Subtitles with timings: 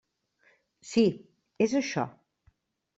[0.93, 1.05] Sí,
[1.67, 2.11] és això.